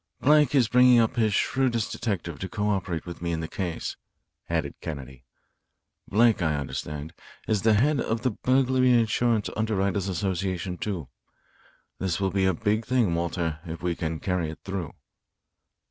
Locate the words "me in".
3.21-3.39